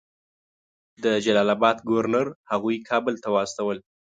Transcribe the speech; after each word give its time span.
د 1.03 1.05
جلال 1.25 1.49
آباد 1.55 1.77
ګورنر 1.89 2.27
هغوی 2.51 2.77
کابل 2.89 3.15
ته 3.23 3.29
واستول. 3.35 3.77